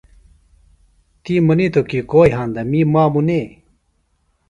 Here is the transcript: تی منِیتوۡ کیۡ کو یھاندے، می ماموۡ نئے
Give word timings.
تی 1.23 1.33
منِیتوۡ 1.47 1.85
کیۡ 1.89 2.05
کو 2.09 2.21
یھاندے، 2.31 2.61
می 2.69 2.81
ماموۡ 2.93 3.25
نئے 3.27 3.43